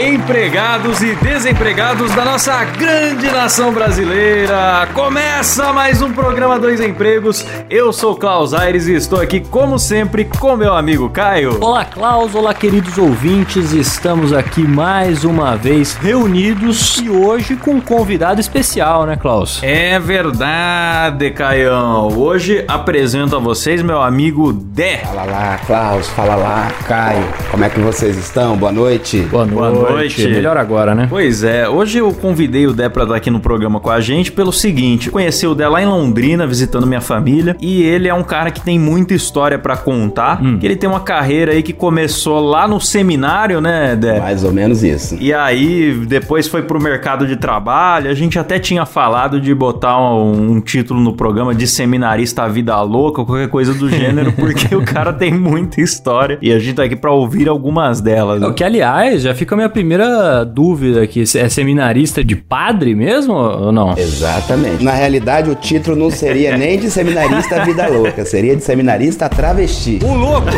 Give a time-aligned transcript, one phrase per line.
[0.00, 4.88] empregados e desempregados da nossa grande nação brasileira!
[4.94, 7.44] Começa mais um programa Dois Empregos.
[7.68, 11.62] Eu sou Klaus Aires e estou aqui, como sempre, com meu amigo Caio.
[11.62, 13.72] Olá, Klaus, olá, queridos ouvintes.
[13.72, 19.62] Estamos aqui mais uma vez reunidos e hoje com um convidado especial, né, Klaus?
[19.62, 22.08] É verdade, Caião.
[22.16, 24.98] Hoje apresento a vocês meu amigo Dé.
[24.98, 27.28] Fala lá, Klaus, fala lá, Caio.
[27.50, 28.56] Como é que vocês estão?
[28.56, 29.20] Boa noite.
[29.24, 29.58] Boa noite.
[29.58, 29.89] Boa noite.
[30.30, 31.06] Melhor agora, né?
[31.08, 34.32] Pois é, hoje eu convidei o Dé pra estar aqui no programa com a gente
[34.32, 38.22] pelo seguinte: conheci o Dé lá em Londrina, visitando minha família, e ele é um
[38.22, 40.42] cara que tem muita história pra contar.
[40.42, 40.58] Hum.
[40.58, 44.20] Que ele tem uma carreira aí que começou lá no seminário, né, Dé?
[44.20, 45.16] Mais ou menos isso.
[45.20, 48.10] E aí, depois foi pro mercado de trabalho.
[48.10, 52.48] A gente até tinha falado de botar um, um título no programa de seminarista a
[52.48, 56.58] vida louca, ou qualquer coisa do gênero, porque o cara tem muita história e a
[56.58, 58.40] gente tá aqui pra ouvir algumas delas.
[58.40, 58.46] né?
[58.46, 61.22] O que, aliás, já fica a minha primeira dúvida aqui.
[61.22, 63.96] É seminarista de padre mesmo ou não?
[63.96, 64.84] Exatamente.
[64.84, 69.98] Na realidade, o título não seria nem de seminarista vida louca, seria de seminarista travesti.
[70.02, 70.48] O louco!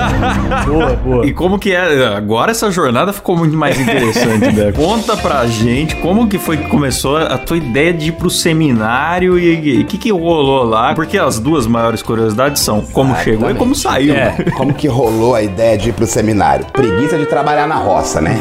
[0.66, 1.26] boa, boa.
[1.26, 2.06] E como que é?
[2.06, 4.72] Agora essa jornada ficou muito mais interessante, né?
[4.74, 9.38] Conta pra gente como que foi que começou a tua ideia de ir pro seminário
[9.38, 10.94] e o que que rolou lá?
[10.94, 14.14] Porque as duas maiores curiosidades são como chegou e como saiu.
[14.14, 14.36] É.
[14.56, 16.64] Como que rolou a ideia de ir pro seminário?
[16.72, 18.34] Preguiça de trabalhar na roça, né?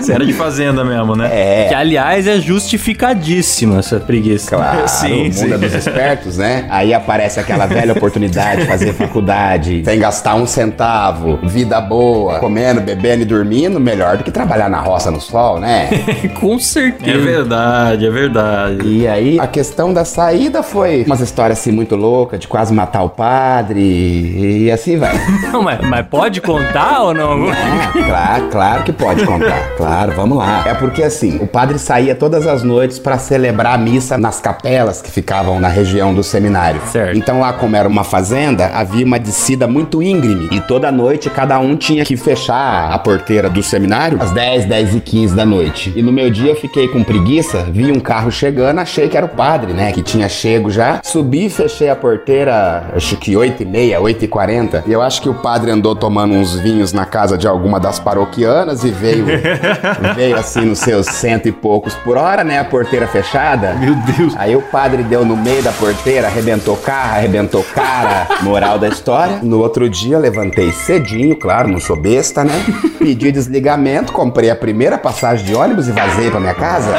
[0.00, 1.28] Você era de fazenda mesmo, né?
[1.32, 1.68] É.
[1.68, 4.56] Que, aliás, é justificadíssima essa preguiça.
[4.56, 5.52] Claro, Sim, o mundo sim.
[5.52, 6.66] é dos espertos, né?
[6.70, 12.80] Aí aparece aquela velha oportunidade de fazer faculdade, sem gastar um centavo, vida boa, comendo,
[12.80, 15.88] bebendo e dormindo, melhor do que trabalhar na roça no sol, né?
[16.40, 17.18] Com É certeza.
[17.18, 18.86] verdade, é verdade.
[18.86, 23.02] E aí, a questão da saída foi umas histórias assim muito loucas, de quase matar
[23.02, 25.14] o padre, e assim vai.
[25.52, 27.48] Não, mas, mas pode contar ou não?
[27.50, 29.58] Ah, claro, claro que pode contar.
[29.78, 30.64] Claro, vamos lá.
[30.66, 35.00] É porque assim, o padre saía todas as noites pra celebrar a missa nas capelas
[35.00, 36.80] que ficavam na região do seminário.
[36.90, 37.16] Certo.
[37.16, 40.48] Então lá, como era uma fazenda, havia uma descida muito íngreme.
[40.50, 44.94] E toda noite cada um tinha que fechar a porteira do seminário às 10, 10
[44.96, 45.92] e 15 da noite.
[45.94, 49.26] E no meu dia eu fiquei com preguiça, vi um carro chegando, achei que era
[49.26, 49.92] o padre, né?
[49.92, 51.00] Que tinha chego já.
[51.04, 54.84] Subi e fechei a porteira, acho que 8 e meia, 8 e 40.
[54.86, 57.98] E eu acho que o padre andou tomando uns vinhos na casa de alguma das
[57.98, 59.24] paroquianas e veio,
[60.14, 62.58] veio assim nos seus cento e poucos por hora, né?
[62.58, 63.74] A porteira fechada.
[63.74, 64.34] Meu Deus.
[64.36, 68.26] Aí o padre deu no meio da porteira, arrebentou carro, arrebentou cara.
[68.42, 69.40] Moral da história.
[69.42, 72.64] No outro dia, levantei cedinho, claro, não sou besta, né?
[72.98, 76.94] Pedi desligamento, comprei a primeira passagem de ônibus e vazei pra minha casa.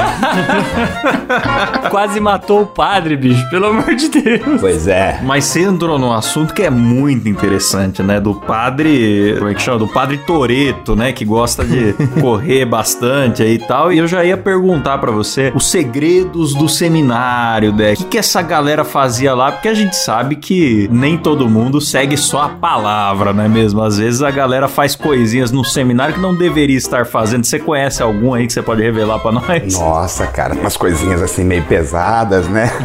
[1.90, 3.50] Quase matou o padre, bicho.
[3.50, 4.60] Pelo amor de Deus.
[4.60, 5.20] Pois é.
[5.24, 8.20] Mas você entrou num assunto que é muito interessante, né?
[8.20, 9.36] Do padre.
[9.38, 9.80] Como é que chama?
[9.80, 11.12] Do padre Toreto, né?
[11.12, 13.92] Que gosta de correr bastante aí e tal.
[13.92, 17.94] E eu já ia perguntar pra você os segredos do seminário, né?
[17.94, 19.52] O que, que essa galera fazia lá?
[19.52, 23.82] Porque a gente sabe que nem todo mundo segue só a palavra, não é mesmo?
[23.82, 27.46] Às vezes a galera faz coisinhas no seminário que não deveria estar fazendo.
[27.46, 29.78] Você conhece algum aí que você pode revelar pra nós?
[29.78, 32.72] Nossa, cara, umas coisinhas assim meio pesadas, né?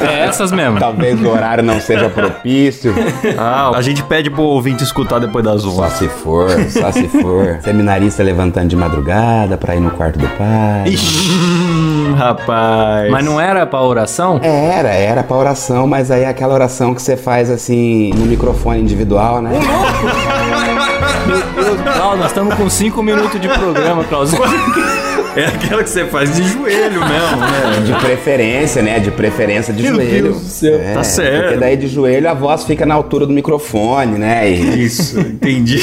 [0.00, 0.78] É essas mesmo.
[0.78, 2.94] Talvez o horário não seja propício.
[3.38, 5.96] Ah, a gente pede pro ouvinte escutar depois das Só 11.
[5.96, 7.58] se for, só se for.
[7.64, 10.84] Seminarista levantando de madrugada pra ir no quarto do pai.
[10.86, 13.10] Ixi, rapaz.
[13.10, 14.38] Mas não era pra oração?
[14.42, 18.82] Era, era pra oração, mas aí é aquela oração que você faz assim no microfone
[18.82, 19.58] individual, né?
[21.26, 24.32] Meu Deus, Klaus, nós estamos com 5 minutos de programa, Klaus.
[25.36, 27.82] É aquela que você faz de joelho mesmo, né?
[27.84, 28.98] De preferência, né?
[29.00, 30.22] De preferência de Meu joelho.
[30.24, 30.74] Deus do céu.
[30.80, 31.42] É, Tá certo.
[31.42, 34.48] Porque daí de joelho a voz fica na altura do microfone, né?
[34.50, 35.80] E Isso, entendi.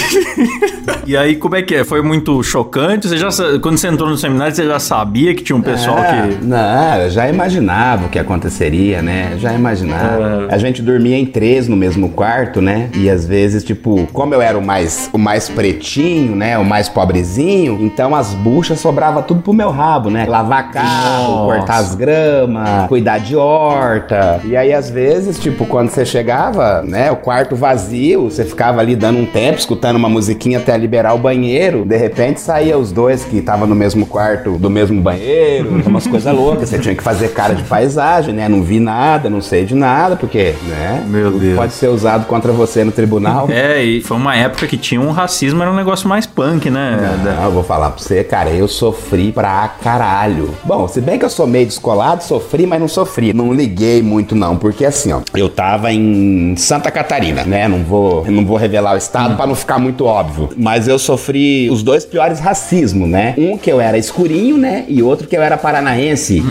[1.06, 1.84] e aí, como é que é?
[1.84, 3.08] Foi muito chocante?
[3.08, 3.28] Você já,
[3.62, 6.46] quando você entrou no seminário, você já sabia que tinha um pessoal Ah, que.
[6.46, 9.34] Não, eu já imaginava o que aconteceria, né?
[9.38, 10.48] Já imaginava.
[10.50, 10.56] É.
[10.56, 12.90] A gente dormia em três no mesmo quarto, né?
[12.96, 16.58] E às vezes, tipo, como eu era o mais, o mais pretinho, né?
[16.58, 20.26] O mais pobrezinho, então as buchas sobrava tudo pro meu rabo, né?
[20.28, 21.58] Lavar carro, Nossa.
[21.58, 24.40] cortar as gramas, cuidar de horta.
[24.44, 27.12] E aí, às vezes, tipo, quando você chegava, né?
[27.12, 31.18] O quarto vazio, você ficava ali dando um tempo, escutando uma musiquinha até liberar o
[31.18, 31.84] banheiro.
[31.86, 36.34] De repente saía os dois que estavam no mesmo quarto, do mesmo banheiro, umas coisas
[36.34, 36.70] loucas.
[36.70, 38.48] Você tinha que fazer cara de paisagem, né?
[38.48, 41.04] Não vi nada, não sei de nada, porque, né?
[41.08, 41.56] Meu Deus.
[41.56, 43.48] Pode ser usado contra você no tribunal.
[43.62, 47.18] É, e foi uma época que tinha um racismo, era um negócio mais punk, né?
[47.24, 50.54] Da- Não, eu vou falar pra você, cara, eu sofri pra caralho.
[50.64, 53.34] Bom, se bem que eu sou meio descolado, sofri, mas não sofri.
[53.34, 57.68] Não liguei muito não, porque assim, ó, eu tava em Santa Catarina, né?
[57.68, 61.70] Não vou, não vou revelar o estado pra não ficar muito óbvio, mas eu sofri
[61.70, 63.34] os dois piores racismos, né?
[63.38, 64.86] Um que eu era escurinho, né?
[64.88, 66.44] E outro que eu era paranaense.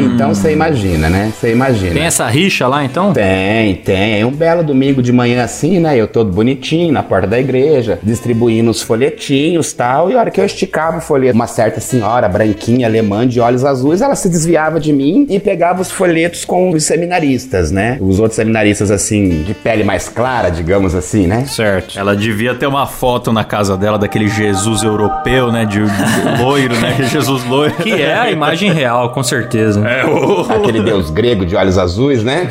[0.00, 1.32] Então você imagina, né?
[1.38, 1.94] Você imagina.
[1.94, 3.12] Tem essa rixa lá, então?
[3.12, 4.24] Tem, tem.
[4.24, 5.96] Um belo domingo de manhã assim, né?
[5.96, 10.10] Eu todo bonitinho na porta da igreja, distribuindo os folhetinhos tal.
[10.10, 13.64] E a hora que eu esticava o folheto, uma certa senhora branquinha, alemã, de olhos
[13.64, 17.98] azuis, ela se desviava de mim e pegava os folhetos com os seminaristas, né?
[18.00, 21.44] Os outros seminaristas, assim, de pele mais clara, digamos assim, né?
[21.44, 21.98] Certo.
[21.98, 25.66] Ela devia ter uma foto na casa dela daquele Jesus europeu, né?
[25.66, 26.96] De, de loiro, né?
[27.10, 27.74] Jesus loiro.
[27.74, 29.86] Que é a imagem real, com certeza.
[29.86, 30.40] É, o...
[30.50, 32.48] Aquele deus grego de olhos azuis, né?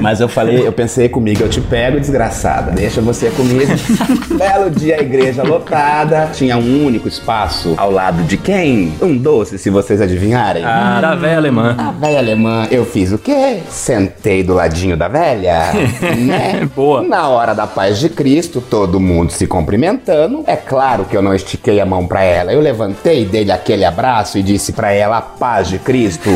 [0.00, 2.72] Mas eu falei, eu pensei comigo, eu te pego, desgraçada.
[2.72, 3.72] Deixa você comigo.
[4.36, 6.30] Belo dia, a igreja lotada.
[6.32, 8.92] Tinha um único espaço ao lado de quem?
[9.00, 10.64] Um doce, se vocês adivinharem.
[10.64, 11.74] Ah, da velha alemã.
[11.78, 13.58] A velha alemã, eu fiz o quê?
[13.68, 15.72] Sentei do ladinho da velha,
[16.18, 16.68] né?
[16.74, 17.02] Boa.
[17.02, 20.42] Na hora da paz de Cristo, todo mundo se cumprimentando.
[20.46, 22.52] É claro que eu não estiquei a mão pra ela.
[22.52, 26.30] Eu levantei, dei-lhe aquele abraço e disse pra ela a paz de Cristo.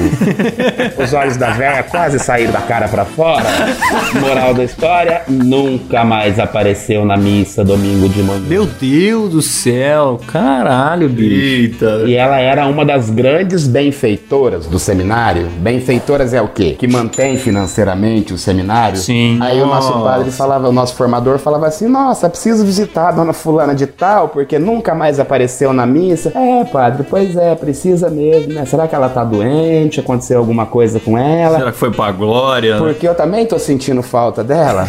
[1.02, 3.44] Os olhos da velha quase saíram da cara pra fora.
[4.20, 8.40] Moral da história, nunca mais apareceu na missa domingo de manhã.
[8.46, 11.32] Meu Deus do céu, caralho, bicho.
[11.34, 12.04] Eita.
[12.06, 15.48] E ela era uma das grandes benfeitoras do seminário.
[15.58, 16.76] Benfeitoras é o quê?
[16.78, 18.98] Que mantém financeiramente o seminário.
[18.98, 19.38] Sim.
[19.40, 20.04] Aí o nosso Nossa.
[20.04, 24.28] padre falava, o nosso formador falava assim: Nossa, preciso visitar a dona Fulana de Tal,
[24.28, 26.30] porque nunca mais apareceu na missa.
[26.34, 28.66] É, padre, pois é, precisa mesmo, né?
[28.66, 29.98] Será que ela tá doente?
[30.00, 31.56] Aconteceu alguma coisa com ela?
[31.56, 32.76] Será que foi pra glória?
[32.76, 34.86] Porque eu também tô sentindo falta dela.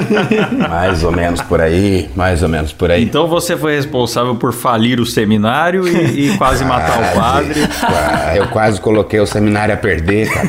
[0.68, 3.02] mais ou menos por aí, mais ou menos por aí.
[3.02, 7.54] Então você foi responsável por falir o seminário e, e quase matar o padre.
[7.82, 10.48] Ah, Eu quase coloquei o seminário a perder, cara.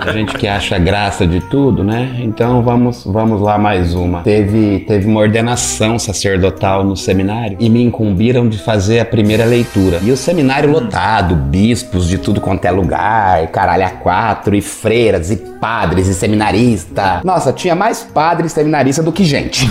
[0.00, 2.16] a gente que acha graça de tudo, né?
[2.20, 4.22] Então vamos, vamos lá mais uma.
[4.22, 9.98] Teve, teve uma ordenação sacerdotal no seminário e me incumbiram de fazer a primeira leitura.
[10.02, 15.30] E o seminário lotado, bispos de tudo quanto é lugar, caralho a quatro, e freiras,
[15.30, 17.20] e padres, e seminarista.
[17.24, 19.66] Nossa, tinha mais padre e seminarista do que gente.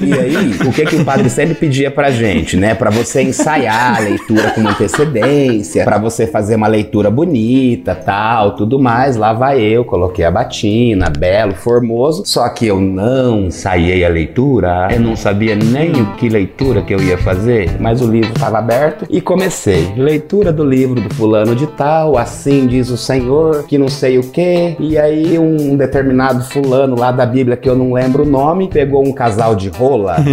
[0.00, 2.74] E, e aí, o que que o padre sempre pedia pra gente, né?
[2.74, 8.78] Pra você ensaiar a leitura com antecedência, pra você fazer uma leitura bonita, tal, tudo
[8.78, 9.16] mais.
[9.16, 12.22] Lá vai eu, coloquei a batina, belo, formoso.
[12.24, 16.94] Só que eu não ensaiei a leitura, eu não sabia nem o que leitura que
[16.94, 19.92] eu ia fazer, mas o livro estava aberto e comecei.
[19.96, 24.22] Leitura do livro do fulano de tal, assim diz o Senhor, que não sei o
[24.22, 24.76] que.
[24.78, 29.04] E aí um determinado fulano lá da Bíblia que eu não lembro o nome, pegou
[29.04, 30.16] um casal de rola.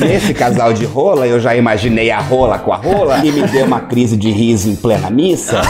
[0.00, 3.42] E Nesse casal de rola, eu já imaginei a rola com a rola e me
[3.42, 5.60] deu uma crise de riso em plena missa.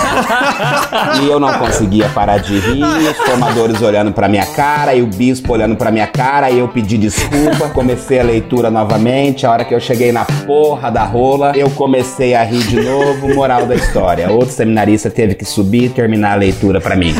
[1.23, 5.07] E eu não conseguia parar de rir, os formadores olhando pra minha cara e o
[5.07, 7.69] bispo olhando pra minha cara e eu pedi desculpa.
[7.71, 9.47] Comecei a leitura novamente.
[9.47, 13.35] A hora que eu cheguei na porra da rola, eu comecei a rir de novo.
[13.35, 14.31] Moral da história.
[14.31, 17.15] Outro seminarista teve que subir e terminar a leitura pra mim.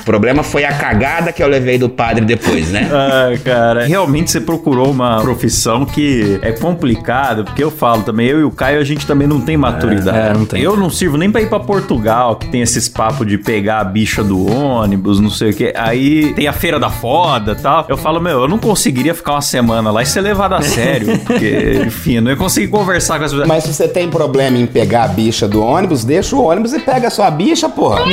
[0.00, 2.90] O problema foi a cagada que eu levei do padre depois, né?
[2.92, 8.40] Ah, cara, realmente você procurou uma profissão que é complicado, porque eu falo também, eu
[8.40, 10.18] e o Caio, a gente também não tem maturidade.
[10.18, 10.60] É, não tem.
[10.60, 13.84] Eu não sirvo nem pra ir pra Portugal, que tem esses papos de pegar a
[13.84, 15.72] bicha do ônibus, não sei o que.
[15.76, 17.86] Aí tem a feira da foda e tal.
[17.88, 21.18] Eu falo, meu, eu não conseguiria ficar uma semana lá e ser levado a sério,
[21.24, 23.48] porque, enfim, eu não ia conseguir conversar com as pessoas.
[23.48, 26.80] Mas se você tem problema em pegar a bicha do ônibus, deixa o ônibus e
[26.80, 28.02] pega a sua bicha, porra.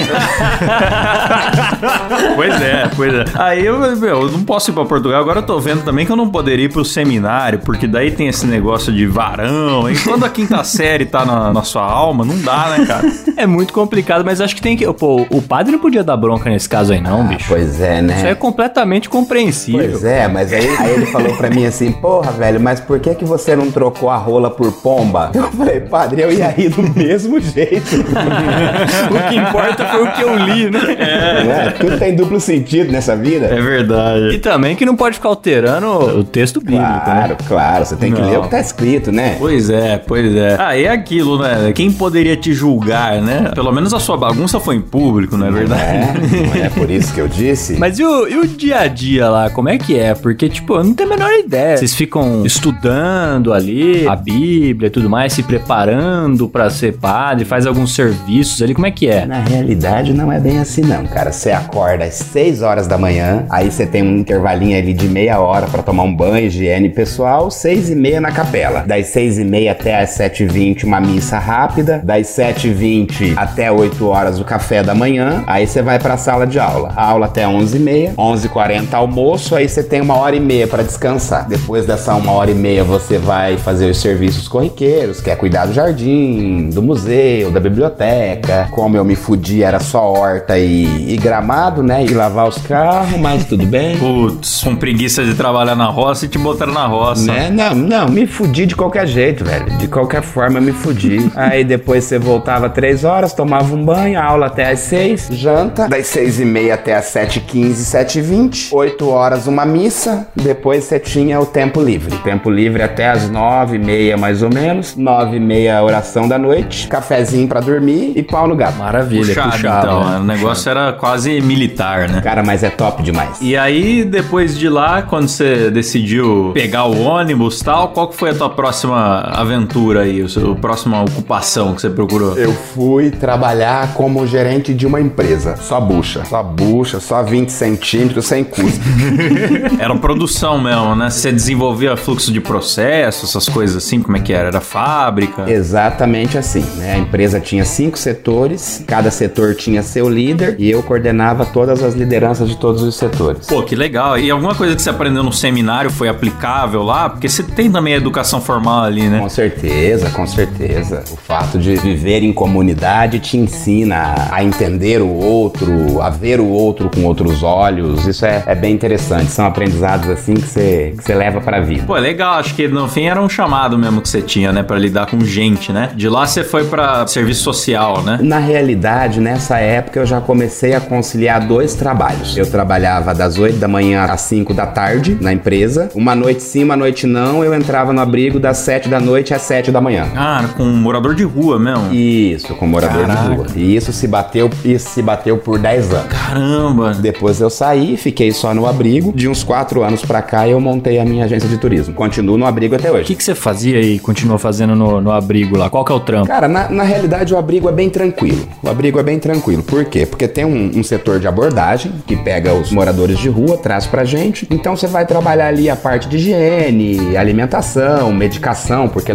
[2.36, 3.26] pois é, pois é.
[3.36, 5.22] Aí eu, meu, eu não posso ir pra Portugal.
[5.22, 8.28] Agora eu tô vendo também que eu não poderia ir pro seminário, porque daí tem
[8.28, 9.90] esse negócio de varão.
[9.90, 13.08] E quando a quinta série série tá na, na sua alma, não dá, né, cara?
[13.38, 14.92] É muito complicado, mas acho que tem que.
[14.94, 17.46] Pô, o padre não podia dar bronca nesse caso aí, não, bicho.
[17.48, 18.18] Pois é, né?
[18.18, 19.80] Isso é completamente compreensível.
[19.92, 23.14] Pois é, mas aí, aí ele falou pra mim assim, porra, velho, mas por que
[23.14, 25.32] que você não trocou a rola por pomba?
[25.34, 27.98] Eu falei, padre, eu ia rir do mesmo jeito.
[28.02, 30.80] o que importa foi o que eu li, né?
[30.98, 31.72] É.
[31.72, 33.46] Tudo tem duplo sentido nessa vida.
[33.46, 34.30] É verdade.
[34.36, 35.88] E também que não pode ficar alterando
[36.20, 37.38] o texto bíblico, Claro, né?
[37.48, 38.30] claro, você tem que Não.
[38.30, 39.36] ler o que tá escrito, né?
[39.38, 40.56] Pois é, pois é.
[40.60, 41.72] Ah, e é aquilo, né?
[41.74, 43.52] Quem poderia te julgar, né?
[43.54, 45.82] Pelo menos a sua bagunça foi em público, não é verdade?
[45.84, 46.14] É,
[46.48, 47.78] não é por isso que eu disse.
[47.78, 50.14] Mas e o, e o dia a dia lá, como é que é?
[50.14, 51.78] Porque, tipo, eu não tenho a menor ideia.
[51.78, 57.66] Vocês ficam estudando ali a Bíblia e tudo mais, se preparando pra ser padre, faz
[57.66, 59.26] alguns serviços ali, como é que é?
[59.26, 61.32] Na realidade, não é bem assim, não, cara.
[61.32, 65.40] Você acorda às 6 horas da manhã, aí você tem um intervalinho ali de meia
[65.40, 68.82] hora pra tomar um banho, higiene pessoal, 6 e meia na capela.
[68.82, 72.02] Das 6 e meia até as 7 e 20 uma missa rápida.
[72.04, 75.44] Das 7 e 20 até 8 horas, o café da manhã.
[75.48, 76.92] Aí você vai pra sala de aula.
[76.96, 78.14] A aula até 11 e meia.
[78.18, 81.48] 11 e 40 almoço, aí você tem uma hora e meia pra descansar.
[81.48, 85.66] Depois dessa uma hora e meia, você vai fazer os serviços corriqueiros, que é cuidar
[85.66, 88.68] do jardim, do museu, da biblioteca.
[88.72, 92.06] Como eu me fudi, era só horta e, e gramado, né?
[92.06, 93.98] E lavar os carros, mas tudo bem.
[93.98, 97.32] Putz, com preguiça de trabalhar na roça e te botaram na roça.
[97.32, 97.50] Né?
[97.50, 99.78] Não, não, me fudi de qualquer jeito, velho.
[99.78, 101.32] De qualquer forma, eu me fudi.
[101.36, 105.88] Aí depois você voltava três horas, tomava um banho, aula até às seis, janta.
[105.88, 108.70] Das seis e meia até às sete e quinze, sete e vinte.
[108.74, 110.28] Oito horas, uma missa.
[110.36, 112.16] Depois você tinha o tempo livre.
[112.18, 114.96] Tempo livre até às nove e meia, mais ou menos.
[114.96, 116.88] Nove e meia, oração da noite.
[116.88, 118.78] Cafezinho pra dormir e pau no gato.
[118.78, 119.88] Maravilha, Puxado, puxado.
[119.88, 120.10] então.
[120.10, 120.18] né?
[120.20, 122.22] O negócio era quase militar, né?
[122.22, 123.38] Cara, mas é top demais.
[123.42, 128.16] E aí, depois de lá, quando você decidiu pegar o ônibus e tal, qual que
[128.16, 130.22] foi a tua próxima aventura aí?
[130.40, 132.38] Sua próxima ocupação que você procurou?
[132.38, 135.56] Eu fui trabalhar como gerente de uma empresa.
[135.58, 136.24] Só bucha.
[136.26, 138.80] Só bucha, só 20 centímetros, sem custo.
[139.80, 141.10] Era produção mesmo, né?
[141.10, 144.50] Você desenvolvia fluxo de processo, essas coisas assim, como é que era?
[144.50, 145.50] Era fábrica?
[145.50, 146.94] Exatamente assim, né?
[146.94, 151.94] A empresa tinha cinco setores, cada setor tinha seu líder e eu coordenava todas as
[151.94, 153.48] lideranças de todos os setores.
[153.48, 154.18] Pô, que legal.
[154.18, 157.10] E alguma coisa que você aprendeu no seminário foi aplicável lá?
[157.10, 159.20] Porque você tem também a educação formal ali, né?
[159.20, 161.04] Com certeza, com certeza.
[161.12, 166.48] O fato de viver em comunidade te ensina a entender o outro, a ver o
[166.48, 168.06] outro com outros olhos.
[168.06, 169.32] Isso é, é bem interessante.
[169.32, 171.84] São aprendizados assim que você, que você leva pra vida.
[171.86, 172.36] Pô, legal.
[172.36, 174.64] Acho que no fim era um chamado mesmo que você tinha, né?
[174.64, 175.92] Pra lidar com gente, né?
[175.96, 178.20] De lá você foi pra serviço social, né?
[178.22, 182.38] Na realidade, nessa época eu já comecei a conciliar dois trabalhos.
[182.38, 185.90] Eu trabalhava das 8 da manhã às 5 da tarde na empresa.
[185.96, 187.44] Uma noite sim, uma noite não.
[187.44, 190.08] Eu entrava no abrigo das 7 da noite às 7 da manhã.
[190.16, 191.94] Ah, com um morador de rua mesmo.
[191.94, 193.30] Isso, com morador Caraca.
[193.30, 193.46] de rua.
[193.56, 196.08] E isso se bateu, isso se bateu por 10 anos.
[196.08, 196.94] Caramba.
[196.94, 199.12] Depois eu saí, fiquei só no abrigo.
[199.14, 201.94] De uns 4 anos pra cá eu montei a minha agência de turismo.
[201.94, 203.06] Continuo no abrigo até O hoje.
[203.06, 205.70] que, que você fazia e continua fazendo no, no abrigo lá?
[205.70, 206.28] Qual que é o trampo?
[206.28, 208.48] Cara, na, na realidade o abrigo é bem tranquilo.
[208.62, 209.64] O abrigo é bem tranquilo.
[209.64, 210.06] Por quê?
[210.06, 214.04] Porque tem um, um setor de abordagem que pega os moradores de rua, traz pra
[214.04, 214.48] gente.
[214.52, 219.14] Então você vai trabalhar ali a parte de higiene, alimentação, medicação, porque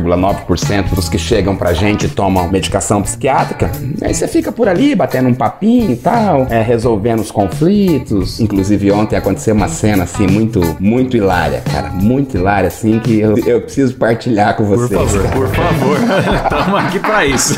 [0.00, 3.70] 99,9% dos que chegam pra gente tomam medicação psiquiátrica.
[4.00, 8.40] Aí você fica por ali batendo um papinho e tal, é, resolvendo os conflitos.
[8.40, 11.90] Inclusive ontem aconteceu uma cena assim muito, muito hilária, cara.
[11.90, 15.12] Muito hilária, assim, que eu, eu preciso partilhar com vocês.
[15.12, 15.28] cara.
[15.28, 15.98] Por favor.
[16.48, 17.56] Tamo aqui pra isso.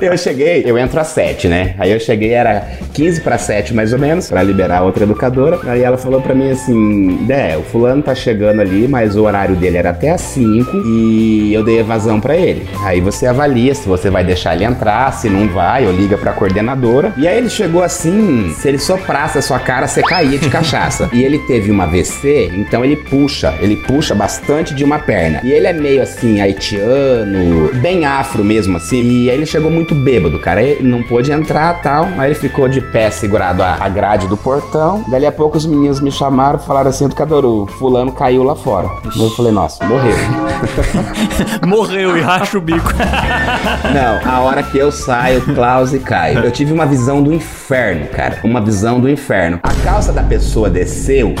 [0.00, 1.74] Eu cheguei, eu entro às 7, né?
[1.78, 5.58] Aí eu cheguei, era 15 para 7 mais ou menos, pra liberar outra educadora.
[5.64, 9.56] Aí ela falou pra mim assim: É, o fulano tá chegando ali, mas o horário
[9.56, 11.05] dele era até às 5 e
[11.52, 12.68] eu dei evasão pra ele.
[12.82, 16.32] Aí você avalia se você vai deixar ele entrar, se não vai, ou liga pra
[16.32, 17.12] coordenadora.
[17.16, 21.08] E aí ele chegou assim: se ele soprasse a sua cara, você caía de cachaça.
[21.12, 25.40] e ele teve uma AVC, então ele puxa, ele puxa bastante de uma perna.
[25.42, 29.02] E ele é meio assim, haitiano, bem afro mesmo, assim.
[29.02, 30.62] E aí ele chegou muito bêbado, cara.
[30.62, 32.08] Ele não pôde entrar tal.
[32.18, 35.04] Aí ele ficou de pé segurado a, grade do portão.
[35.08, 38.54] Dali a pouco os meninos me chamaram e falaram assim: Educador, o fulano caiu lá
[38.54, 38.88] fora.
[39.16, 40.16] Eu falei, nossa, morreu.
[41.66, 42.92] Morreu e racha o bico.
[43.92, 46.40] Não, a hora que eu saio, Klaus e Caio.
[46.40, 48.38] Eu tive uma visão do inferno, cara.
[48.44, 49.60] Uma visão do inferno.
[49.62, 51.34] A calça da pessoa desceu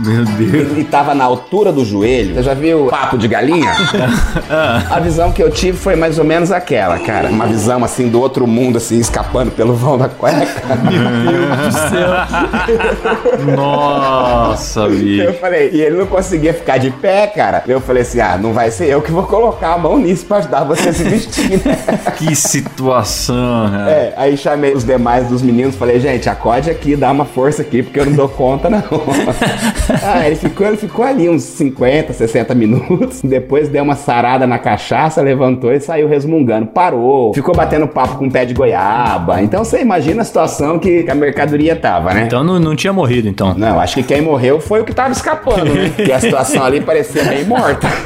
[0.00, 0.78] Meu Deus.
[0.78, 2.34] e tava na altura do joelho.
[2.34, 3.70] Você já viu papo de galinha?
[4.90, 7.28] A visão que eu tive foi mais ou menos aquela, cara.
[7.28, 10.62] Uma visão assim do outro mundo, assim, escapando pelo vão da cueca.
[13.56, 15.32] Nossa, Eu bicho.
[15.40, 17.62] falei, e ele não conseguia ficar de pé, cara.
[17.66, 20.38] Eu falei assim: ah, não vai ser eu que vou colocar a mão nisso pra
[20.38, 21.78] ajudar você a se vestir, né?
[22.16, 23.90] Que situação, cara.
[23.90, 27.82] É, aí chamei os demais dos meninos, falei, gente, acorde aqui, dá uma força aqui,
[27.82, 28.80] porque eu não dou conta, não.
[30.02, 33.20] ah, ele ficou, ele ficou ali uns 50, 60 minutos.
[33.24, 36.66] Depois deu uma sarada na cachaça, levantou e saiu resmungando.
[36.66, 39.42] Parou, ficou batendo papo com um pé de goiaba.
[39.42, 42.24] Então você imagina a situação que, que a mercadoria tava, né?
[42.26, 43.54] Então não, não tinha morrido, então.
[43.56, 45.92] Não, acho que quem morreu foi o que tava escapando, né?
[45.94, 47.88] Porque a situação ali parecia bem morta.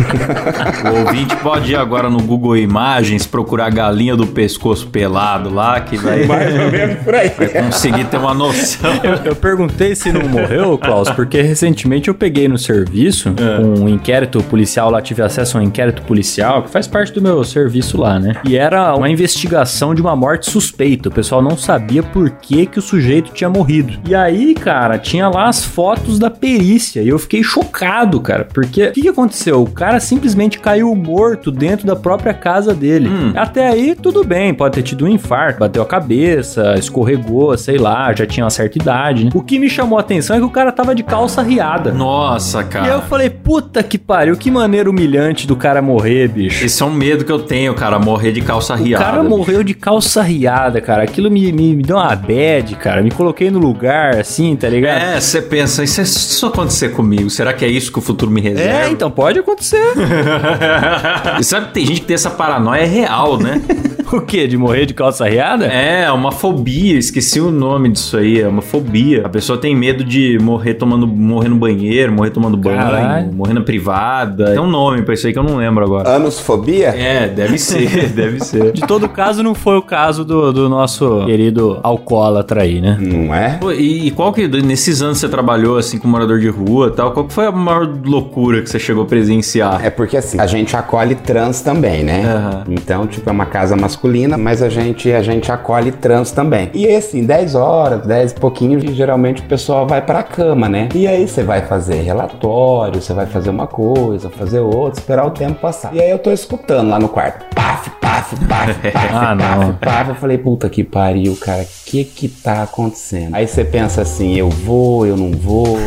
[0.85, 5.97] O ouvinte pode ir agora no Google Imagens, procurar galinha do pescoço pelado lá, que
[5.97, 7.31] vai, Mais ou menos por aí.
[7.31, 8.91] vai conseguir ter uma noção.
[9.03, 13.35] Eu, eu perguntei se não morreu, Klaus, porque recentemente eu peguei no serviço
[13.81, 17.43] um inquérito policial lá, tive acesso a um inquérito policial, que faz parte do meu
[17.43, 18.35] serviço lá, né?
[18.45, 21.09] E era uma investigação de uma morte suspeita.
[21.09, 23.99] O pessoal não sabia por que, que o sujeito tinha morrido.
[24.07, 27.03] E aí, cara, tinha lá as fotos da perícia.
[27.03, 29.63] E eu fiquei chocado, cara, porque o que, que aconteceu?
[29.63, 33.09] O cara simplesmente caiu morto dentro da própria casa dele.
[33.35, 38.13] Até aí, tudo bem, pode ter tido um infarto, bateu a cabeça, escorregou, sei lá,
[38.13, 39.31] já tinha uma certa idade, né?
[39.35, 41.93] O que me chamou a atenção é que o cara tava de calça riada.
[41.93, 43.01] Nossa, E eu cara.
[43.03, 46.65] falei, puta que pariu, que maneira humilhante do cara morrer, bicho.
[46.65, 49.05] Esse é um medo que eu tenho, cara, morrer de calça O riada.
[49.05, 51.03] cara morreu de calça riada, cara.
[51.05, 53.03] Aquilo me, me, me deu uma bad, cara.
[53.03, 55.01] Me coloquei no lugar, assim, tá ligado?
[55.03, 58.31] É, você pensa, e se isso acontecer comigo, será que é isso que o futuro
[58.31, 58.87] me reserva?
[58.87, 59.83] É, então pode acontecer.
[61.41, 63.61] E sabe que tem gente que tem essa paranoia real, né?
[64.13, 64.47] o quê?
[64.47, 65.67] De morrer de calça riada?
[65.67, 69.25] É, uma fobia, esqueci o nome disso aí, é uma fobia.
[69.25, 73.33] A pessoa tem medo de morrer tomando, morrer no banheiro, morrer tomando banho, Caralho.
[73.33, 74.47] morrer na privada.
[74.53, 76.15] Tem um nome pra isso aí que eu não lembro agora.
[76.17, 76.89] Anosfobia?
[76.89, 78.73] É, deve ser, deve ser.
[78.73, 82.97] De todo caso, não foi o caso do, do nosso querido alcoólatra aí, né?
[83.01, 83.59] Não é?
[83.59, 86.89] Pô, E, e qual que, nesses anos que você trabalhou assim com morador de rua
[86.89, 89.85] e tal, qual que foi a maior loucura que você chegou a presenciar?
[89.85, 92.25] É porque assim, a gente acolhe trans também, né?
[92.25, 92.65] Aham.
[92.69, 93.95] Então, tipo, é uma casa masculina,
[94.39, 96.71] mas a gente, a gente acolhe trans também.
[96.75, 100.89] E assim, 10 horas, 10 e pouquinho, geralmente o pessoal vai pra cama, né?
[100.95, 105.31] E aí você vai fazer relatório, você vai fazer uma coisa, fazer outra, esperar o
[105.31, 105.95] tempo passar.
[105.95, 107.45] E aí eu tô escutando lá no quarto.
[107.55, 110.09] Paf, paf, paf, paf, Ah, paf.
[110.11, 113.35] Eu falei, puta que pariu, cara, o que que tá acontecendo?
[113.35, 115.79] Aí você pensa assim, eu vou, eu não vou,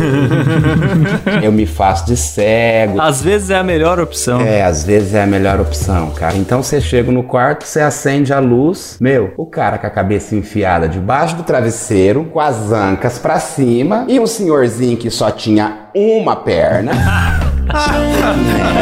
[1.41, 4.41] eu me faço de cego, Às vezes é a melhor opção.
[4.41, 6.36] é, às vezes é a melhor opção, cara.
[6.38, 8.97] Então você chega no quarto, você acende a luz.
[8.99, 14.06] Meu, o cara com a cabeça enfiada debaixo do travesseiro, com as ancas pra cima,
[14.08, 16.91] e um senhorzinho que só tinha uma perna.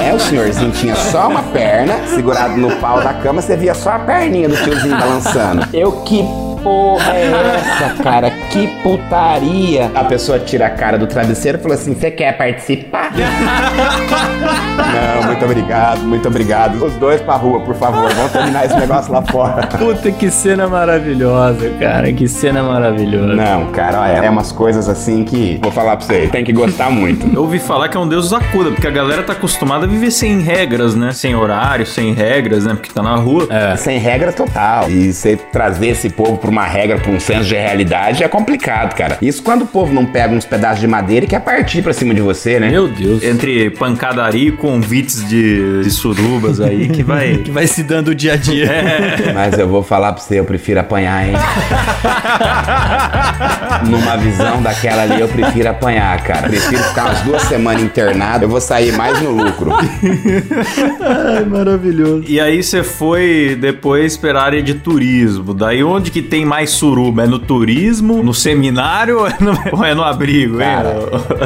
[0.07, 3.91] É, o senhorzinho tinha só uma perna, segurado no pau da cama, você via só
[3.91, 5.67] a perninha do tiozinho balançando.
[5.73, 6.23] Eu que
[6.65, 8.31] porra é essa, cara?
[8.49, 9.91] Que putaria!
[9.93, 13.11] A pessoa tira a cara do travesseiro e falou assim: Você quer participar?
[14.75, 16.83] Não, muito obrigado, muito obrigado.
[16.83, 19.67] Os dois pra rua, por favor, vamos terminar esse negócio lá fora.
[19.67, 22.11] Puta, que cena maravilhosa, cara.
[22.11, 23.35] Que cena maravilhosa.
[23.35, 26.89] Não, cara, olha, é umas coisas assim que, vou falar pra você, tem que gostar
[26.89, 27.27] muito.
[27.33, 30.09] Eu ouvi falar que é um Deus acuda, porque a galera tá acostumada a viver
[30.09, 31.11] sem regras, né?
[31.11, 32.73] Sem horário, sem regras, né?
[32.73, 33.47] Porque tá na rua.
[33.51, 33.75] É.
[33.75, 34.89] Sem regra total.
[34.89, 38.95] E você trazer esse povo pra uma regra, pra um senso de realidade é complicado,
[38.95, 39.17] cara.
[39.21, 42.13] Isso quando o povo não pega uns pedaços de madeira e quer partir pra cima
[42.13, 42.69] de você, né?
[42.69, 43.23] Meu Deus.
[43.23, 47.35] Entre pancadaria e convites de, de surubas aí, que vai.
[47.45, 48.67] Que vai se dando o dia a dia.
[49.33, 51.33] Mas eu vou falar pra você, eu prefiro apanhar, hein?
[53.87, 56.47] Numa visão daquela ali, eu prefiro apanhar, cara.
[56.47, 59.71] Prefiro ficar umas duas semanas internado, eu vou sair mais no lucro.
[61.01, 62.23] Ai, maravilhoso.
[62.27, 65.53] E aí você foi depois pra área de turismo.
[65.53, 67.23] Daí onde que tem mais suruba?
[67.23, 70.67] É no turismo, no seminário ou é no, ou é no abrigo, hein?
[70.67, 70.95] Cara,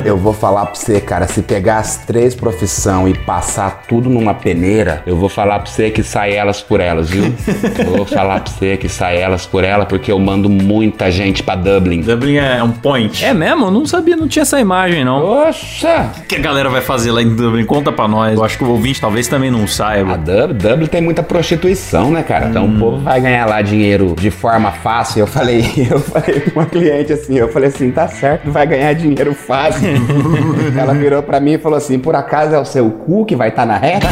[0.06, 4.34] eu vou falar pra você, cara, se pegar as três profissões e passar tudo numa
[4.34, 7.24] peneira, eu vou falar pra você que sai elas por elas, viu?
[7.80, 11.42] Eu vou falar pra você que sai elas por ela, porque eu mando muita gente
[11.42, 12.02] pra Dublin.
[12.02, 13.24] Dublin é um point.
[13.24, 13.66] É mesmo?
[13.66, 15.22] Eu não sabia, não tinha essa imagem, não.
[15.22, 16.12] Poxa!
[16.18, 17.66] O que a galera vai fazer lá em Dublin?
[17.66, 18.36] Conta pra nós.
[18.38, 20.18] Eu acho que o ouvinte talvez também não A saiba.
[20.18, 22.48] Dublin, Dublin tem muita prostituição, né, cara?
[22.48, 25.20] Então o povo vai ganhar lá dinheiro de forma fácil.
[25.22, 28.94] Eu falei, eu falei pra uma cliente assim, eu falei assim, tá certo, vai ganhar
[28.94, 29.88] dinheiro fácil.
[30.78, 33.50] Ela virou pra mim e falou assim, por acaso é o seu cu que vai
[33.50, 34.08] estar na reta?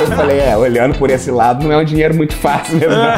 [0.00, 3.10] eu falei, é, olhando por esse lado, não é um dinheiro muito fácil mesmo, não.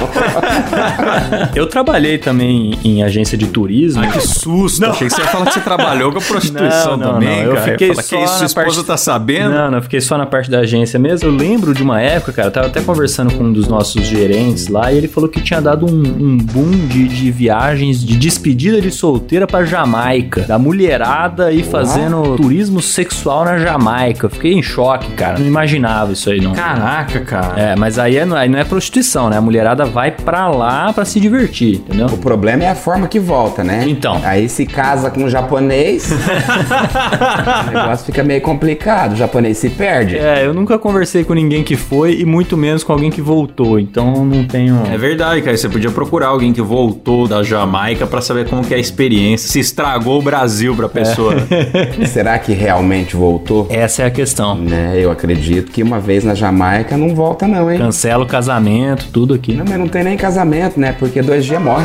[1.55, 4.03] Eu trabalhei também em agência de turismo.
[4.11, 4.85] Que susto!
[4.87, 7.51] Achei que você ia falar que você trabalhou com a prostituição Não, não, também, não.
[7.51, 7.73] Eu cara.
[7.73, 9.51] fiquei Fala, só que isso, sua esposa parte- tá sabendo?
[9.55, 11.29] Não, não, eu fiquei só na parte da agência mesmo.
[11.29, 14.69] Eu lembro de uma época, cara, eu tava até conversando com um dos nossos gerentes
[14.69, 18.81] lá e ele falou que tinha dado um, um boom de, de viagens de despedida
[18.81, 20.43] de solteira pra Jamaica.
[20.43, 24.29] Da mulherada e fazendo turismo sexual na Jamaica.
[24.29, 25.39] Fiquei em choque, cara.
[25.39, 26.53] Não imaginava isso aí, não.
[26.53, 27.61] Caraca, cara.
[27.61, 29.37] É, mas aí, é, aí não é prostituição, né?
[29.37, 32.07] A mulherada vai pra lá pra se divertir, entendeu?
[32.07, 33.85] O problema é a forma que volta, né?
[33.87, 34.21] Então.
[34.25, 36.11] Aí se casa com um japonês,
[37.69, 39.13] o negócio fica meio complicado.
[39.13, 40.17] O japonês se perde.
[40.17, 43.79] É, eu nunca conversei com ninguém que foi e muito menos com alguém que voltou,
[43.79, 44.83] então não tenho.
[44.91, 45.57] É verdade, cara.
[45.57, 49.49] Você podia procurar alguém que voltou da Jamaica pra saber como que é a experiência.
[49.49, 51.35] Se estragou o Brasil pra pessoa.
[52.07, 53.67] Será que realmente voltou?
[53.69, 54.55] Essa é a questão.
[54.57, 57.79] Né, eu acredito que uma vez na Jamaica não volta não, hein?
[57.79, 59.55] Cancela o casamento, tudo aqui.
[59.55, 60.95] Não, mas não tem nem casamento, né?
[60.97, 61.85] Porque dois dias morre.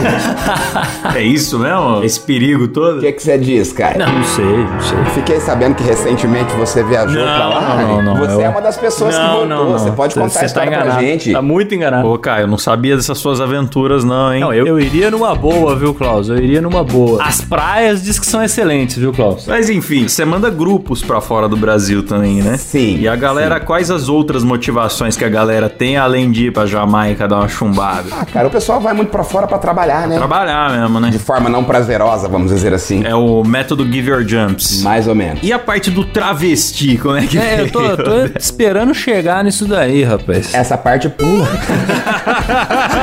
[1.15, 2.03] é isso mesmo?
[2.03, 2.99] Esse perigo O todo?
[3.01, 3.97] que que você diz, cara?
[4.05, 4.97] Não, não sei, não sei.
[5.15, 7.75] Fiquei sabendo que recentemente você viajou Não, pra lá.
[7.81, 9.69] não, não, Você eu- é uma das pessoas que voltou.
[9.79, 11.05] Você pode contar Cê a história tá pra enganado.
[11.05, 11.31] gente.
[11.31, 12.07] Tá muito enganado.
[12.07, 14.41] Pô, cara, eu não sabia dessas suas aventuras, não, hein?
[14.41, 16.27] Não, eu, eu iria numa boa, viu, Klaus?
[16.27, 17.23] Eu iria numa boa.
[17.23, 19.45] As praias diz que são excelentes, viu, Klaus?
[19.47, 22.57] Mas enfim, você manda grupos pra fora do Brasil também, né?
[22.57, 26.51] Sim, E a galera, quais as outras motivações que a galera tem além de ir
[26.51, 28.09] pra Jamaica dar uma chumbada?
[28.11, 30.17] Ah, cara, o pessoal vai muito pra fora pra trabalhar, né?
[30.17, 31.09] Trabalhar mesmo, né?
[31.09, 33.05] De forma não prazerosa, vamos dizer assim.
[33.05, 34.81] É o método Give Your Jumps.
[34.81, 35.39] Mais ou menos.
[35.41, 39.43] E a parte do travesti, como é que É, eu tô, eu tô esperando chegar
[39.45, 40.53] nisso daí, rapaz.
[40.53, 41.47] Essa parte pula.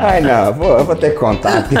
[0.00, 1.74] Ai, não, eu vou, eu vou ter que contar aqui.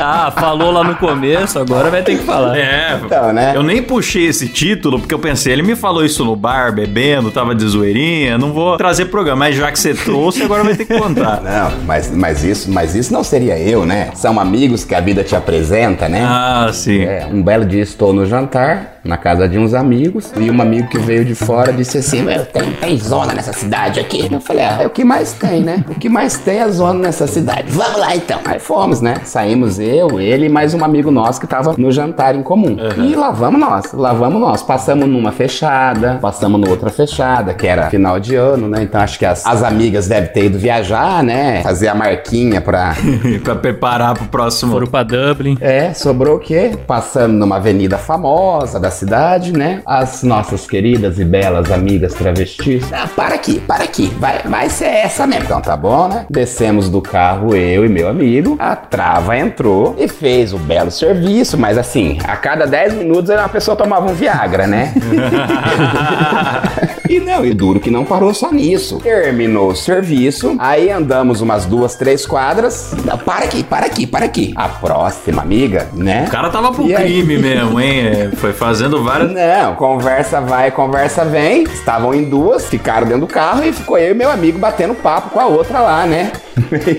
[0.00, 2.56] Ah, falou lá no começo, agora vai ter que falar.
[2.56, 3.52] É, Então, né?
[3.54, 7.30] eu nem puxei esse título porque eu pensei, ele me falou isso no bar, bebendo,
[7.30, 10.84] tava de zoeirinha, não vou trazer programa, mas já que você trouxe, agora vai ter
[10.84, 11.40] que contar.
[11.42, 14.10] Não, mas, mas, isso, mas isso não seria eu, né?
[14.14, 16.24] São amigos que a vida te apresenta, né?
[16.24, 17.02] Ah, sim.
[17.02, 20.88] É, um belo dia estou no jantar, na casa de uns amigos, e um amigo
[20.88, 24.28] que veio de fora disse assim: Meu, tem, tem zona nessa cidade aqui.
[24.30, 25.82] Eu falei: Ah, é o que mais tem, né?
[25.88, 27.72] O que mais tem é zona nessa cidade.
[27.72, 28.38] Vamos lá então.
[28.44, 29.16] Aí fomos, né?
[29.24, 32.76] Saímos eu, ele e mais um amigo nosso que tava no jantar em comum.
[32.98, 34.62] E lá vamos nós, lá vamos nós.
[34.62, 38.82] Passamos numa fechada, passamos numa outra fechada, que era final de ano, né?
[38.82, 41.62] Então acho que as, as amigas devem ter ido viajar, né?
[41.62, 42.94] Fazer a marquinha pra.
[43.42, 44.72] pra preparar pro próximo.
[44.72, 45.56] Foram pra Dublin.
[45.60, 46.76] É, sobrou o quê?
[46.86, 49.80] Passando numa avenida famosa da cidade, né?
[49.86, 52.84] As nossas queridas e belas amigas travestis.
[52.92, 54.12] Ah, para aqui, para aqui.
[54.18, 55.44] Vai, vai ser essa mesmo.
[55.44, 56.26] Então tá bom, né?
[56.28, 58.56] Descemos do carro, eu e meu amigo.
[58.58, 63.48] A trava entrou e fez o belo serviço, mas assim, a cada 10 minutos uma
[63.48, 64.92] pessoa tomava um Viagra, né?
[67.08, 68.98] E não, e duro que não parou só nisso.
[68.98, 72.94] Terminou o serviço, aí andamos umas duas, três quadras.
[73.24, 74.52] Para aqui, para aqui, para aqui.
[74.54, 76.26] A próxima amiga, né?
[76.28, 77.22] O cara tava pro E aí?
[77.22, 78.30] crime mesmo, hein?
[78.36, 79.32] Foi fazendo várias.
[79.32, 81.64] Não, conversa vai, conversa vem.
[81.64, 85.30] Estavam em duas, ficaram dentro do carro e ficou eu e meu amigo batendo papo
[85.30, 86.30] com a outra lá, né?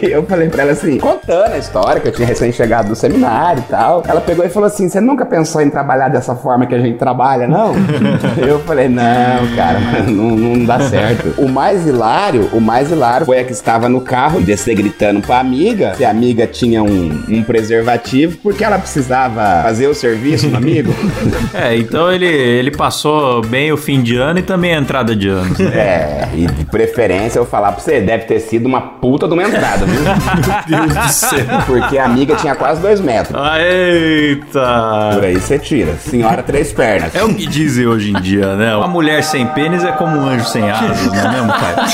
[0.01, 3.63] E eu falei pra ela assim, contando a história que eu tinha recém-chegado do seminário
[3.65, 4.03] e tal.
[4.07, 6.97] Ela pegou e falou assim: Você nunca pensou em trabalhar dessa forma que a gente
[6.97, 7.73] trabalha, não?
[8.45, 11.41] eu falei: Não, cara, não, não dá certo.
[11.41, 15.39] O mais hilário, o mais hilário foi a que estava no carro, descer gritando pra
[15.39, 20.57] amiga, que a amiga tinha um, um preservativo, porque ela precisava fazer o serviço no
[20.57, 20.93] amigo.
[21.53, 25.27] É, então ele, ele passou bem o fim de ano e também a entrada de
[25.27, 25.55] ano.
[25.73, 29.43] É, e de preferência eu falar pra você, deve ter sido uma puta de uma
[29.49, 30.01] entrada, viu?
[30.67, 31.45] Meu Deus do céu.
[31.65, 33.35] Porque a amiga tinha quase dois metros.
[33.39, 35.11] Ah, Eita!
[35.13, 35.95] Por aí você tira.
[35.97, 37.13] Senhora três pernas.
[37.15, 38.75] É o que dizem hoje em dia, né?
[38.75, 41.85] Uma mulher sem pênis é como um anjo sem asas, não é mesmo, cara?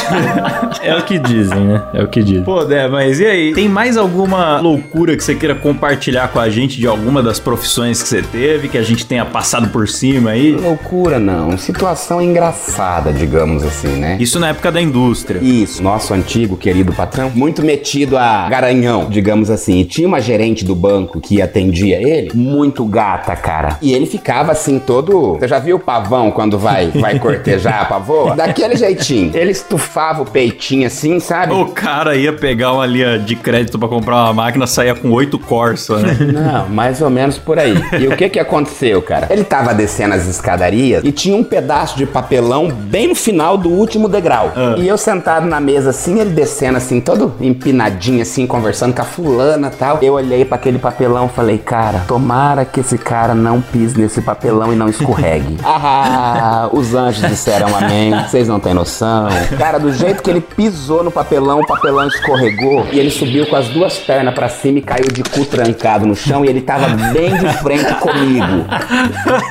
[0.82, 1.84] É o que dizem, né?
[1.94, 2.44] É o que dizem.
[2.44, 3.54] Pô, Dé, mas e aí?
[3.54, 8.02] Tem mais alguma loucura que você queira compartilhar com a gente de alguma das profissões
[8.02, 10.54] que você teve, que a gente tenha passado por cima aí?
[10.54, 14.18] Loucura não, situação engraçada, digamos assim, né?
[14.20, 15.40] Isso na época da indústria.
[15.42, 19.78] Isso, nosso antigo querido patrão, muito metido a garanhão, digamos assim.
[19.82, 23.78] E tinha uma gerente do banco que atendia ele, muito gata, cara.
[23.84, 25.36] E ele ficava assim todo.
[25.36, 28.36] Você já viu o pavão quando vai, vai cortejar a pavoa?
[28.36, 29.30] Daquele jeitinho.
[29.36, 31.54] Ele estufava o peitinho assim, sabe?
[31.54, 35.38] O cara ia pegar uma linha de crédito pra comprar uma máquina, saía com oito
[35.38, 36.18] Corsa, né?
[36.34, 37.76] Não, mais ou menos por aí.
[38.02, 39.28] E o que que aconteceu, cara?
[39.30, 43.70] Ele tava descendo as escadarias e tinha um pedaço de papelão bem no final do
[43.70, 44.52] último degrau.
[44.80, 49.06] E eu sentado na mesa assim, ele descendo assim, todo empinadinho assim, conversando com a
[49.06, 50.00] fulana e tal.
[50.02, 54.22] Eu olhei pra aquele papelão e falei, cara, tomara que esse cara não pise nesse
[54.22, 55.58] papelão e não escorregue.
[55.64, 58.12] ah, os anjos disseram amém.
[58.24, 59.28] Vocês não têm noção.
[59.58, 63.56] Cara, do jeito que ele pisou no papelão, o papelão escorregou e ele subiu com
[63.56, 66.88] as duas pernas pra cima e caiu de cu trancado no chão e ele tava
[67.12, 68.66] bem de frente comigo.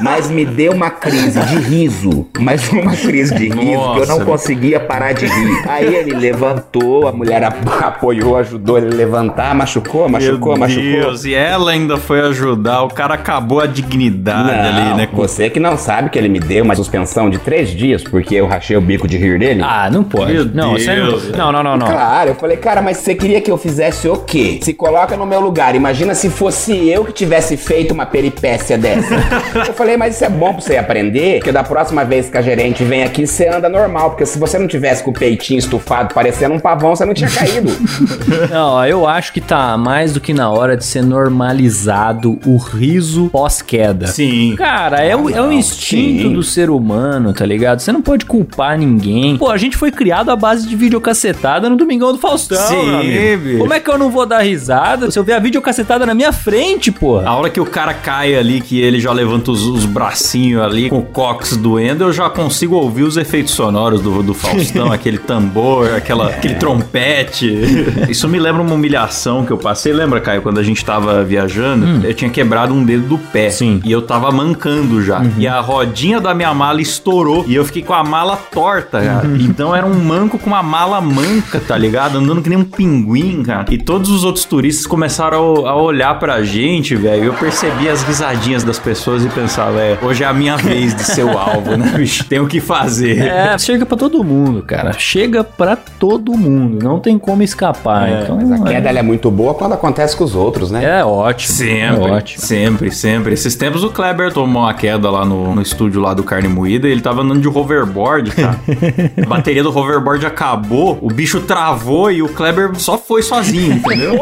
[0.01, 2.27] Mas me deu uma crise de riso.
[2.38, 4.25] Mas uma crise de riso que eu não Nossa.
[4.25, 5.68] conseguia parar de rir.
[5.68, 10.83] Aí ele levantou, a mulher apoiou, ajudou ele a levantar, machucou, machucou, Meu machucou.
[10.83, 12.83] Deus, e ela ainda foi ajudar.
[12.83, 15.09] O cara acabou a dignidade ali, né?
[15.12, 18.46] Você que não sabe que ele me deu uma suspensão de três dias porque eu
[18.46, 19.62] rachei o bico de rir dele.
[19.62, 20.33] Ah, não pode.
[20.33, 21.31] Meu não, você não, Deus.
[21.31, 21.87] não, não, não, não.
[21.87, 24.59] Claro, eu falei, cara, mas você queria que eu fizesse o quê?
[24.62, 25.74] Se coloca no meu lugar.
[25.74, 29.14] Imagina se fosse eu que tivesse feito uma peripécia dessa.
[29.66, 32.42] eu falei, mas isso é bom pra você aprender, porque da próxima vez que a
[32.42, 34.11] gerente vem aqui, você anda normal.
[34.11, 37.31] Porque se você não tivesse com o peitinho estufado parecendo um pavão, você não tinha
[37.31, 37.54] caído.
[38.51, 43.29] Não, eu acho que tá mais do que na hora de ser normalizado o riso
[43.31, 44.07] pós-queda.
[44.07, 44.55] Sim.
[44.57, 46.33] Cara, é o, é o instinto sim.
[46.33, 47.81] do ser humano, tá ligado?
[47.81, 49.37] Você não pode culpar ninguém.
[49.37, 52.59] Pô, a gente foi criado à base de videocacetada no Domingão do Faustão.
[52.67, 53.59] Sim.
[53.59, 56.33] Como é que eu não vou dar risada se eu ver a videocacetada na minha
[56.33, 57.19] frente, pô?
[57.19, 60.88] A hora que o cara cai ali, que ele já levanta os, os bracinhos ali
[60.88, 65.19] com o cox doendo, eu já consigo ouvir os efeitos sonoros do, do Faustão, aquele
[65.19, 67.44] tambor, aquela, aquele trompete.
[68.09, 69.93] Isso me lembra uma humilhação que eu passei.
[69.93, 73.51] Lembra, Caio, quando a gente tava viajando, eu tinha quebrado um dedo do pé.
[73.51, 73.81] Sim.
[73.85, 75.23] E eu tava mancando já.
[75.39, 77.45] E a rodinha da minha mala estourou.
[77.47, 79.27] E eu fiquei com a mala torta, cara.
[79.41, 82.19] Então era um manco com uma mala manca, tá ligado?
[82.19, 83.67] Andando que nem um pinguim, cara.
[83.71, 87.25] E todos os outros turistas começaram a, olhar pra gente, velho.
[87.25, 91.03] Eu percebi as risadinhas das pessoas e pensava, é, hoje é a minha vez de
[91.03, 92.25] ser o alvo, né, bicho?
[92.25, 93.19] Tem o que fazer.
[93.19, 94.93] É, chega pra todo mundo, cara.
[94.93, 96.83] Chega pra todo mundo.
[96.83, 98.09] Não tem como escapar.
[98.23, 101.01] então, A queda ela é muito boa quando acontece com os outros, né?
[101.01, 101.55] é ótimo.
[101.55, 102.42] Sempre, É ótimo.
[102.44, 103.35] sempre, sempre.
[103.35, 106.87] Esses tempos o Kleber tomou uma queda lá no, no estúdio lá do Carne Moída
[106.88, 108.59] e ele tava andando de hoverboard, cara.
[109.23, 114.20] a bateria do hoverboard acabou, o bicho travou e o Kleber só foi sozinho, entendeu?